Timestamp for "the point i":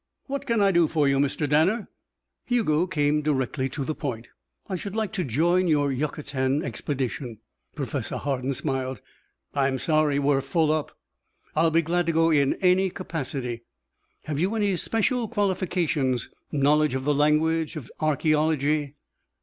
3.85-4.75